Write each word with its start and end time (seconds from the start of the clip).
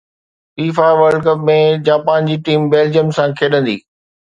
FIFA 0.59 0.87
World 1.01 1.21
Cup 1.27 1.45
۾ 1.51 1.59
Japan 1.91 2.33
جي 2.33 2.41
team 2.49 2.69
Belgium 2.75 3.17
سان 3.21 3.41
کيڏندي 3.43 3.83